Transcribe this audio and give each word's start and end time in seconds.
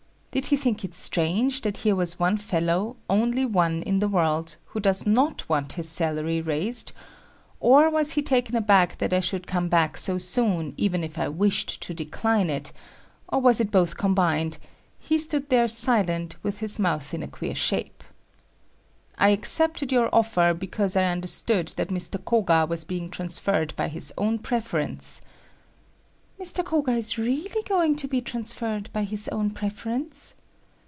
Did 0.33 0.45
he 0.45 0.55
think 0.55 0.85
it 0.85 0.93
strange 0.93 1.59
that 1.63 1.79
here 1.79 1.93
was 1.93 2.17
one 2.17 2.37
fellow, 2.37 2.95
only 3.09 3.43
one 3.45 3.81
in 3.83 3.99
the 3.99 4.07
world, 4.07 4.55
who 4.67 4.79
does 4.79 5.05
not 5.05 5.43
want 5.49 5.73
his 5.73 5.89
salary 5.89 6.39
raised, 6.41 6.93
or 7.59 7.89
was 7.89 8.13
he 8.13 8.21
taken 8.21 8.55
aback 8.55 8.97
that 8.99 9.11
I 9.11 9.19
should 9.19 9.45
come 9.45 9.67
back 9.67 9.97
so 9.97 10.17
soon 10.17 10.73
even 10.77 11.03
if 11.03 11.19
I 11.19 11.27
wished 11.27 11.81
to 11.81 11.93
decline 11.93 12.49
it, 12.49 12.71
or 13.27 13.41
was 13.41 13.59
it 13.59 13.71
both 13.71 13.97
combined, 13.97 14.57
he 14.97 15.17
stood 15.17 15.49
there 15.49 15.67
silent 15.67 16.37
with 16.41 16.59
his 16.59 16.79
mouth 16.79 17.13
in 17.13 17.23
a 17.23 17.27
queer 17.27 17.53
shape. 17.53 18.01
"I 19.17 19.31
accepted 19.31 19.91
your 19.91 20.07
offer 20.15 20.53
because 20.53 20.95
I 20.95 21.03
understood 21.11 21.67
that 21.75 21.89
Mr. 21.89 22.23
Koga 22.23 22.65
was 22.69 22.85
being 22.85 23.09
transferred 23.09 23.75
by 23.75 23.89
his 23.89 24.13
own 24.17 24.39
preference……." 24.39 25.19
"Mr. 26.41 26.65
Koga 26.65 26.93
is 26.93 27.19
really 27.19 27.61
going 27.69 27.95
to 27.97 28.07
be 28.07 28.19
transferred 28.19 28.89
by 28.91 29.03
his 29.03 29.27
own 29.27 29.51
preference." 29.51 30.33